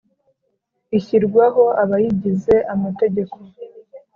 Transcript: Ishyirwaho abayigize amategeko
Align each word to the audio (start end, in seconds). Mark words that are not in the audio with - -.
Ishyirwaho 0.97 1.63
abayigize 1.83 2.55
amategeko 2.73 3.35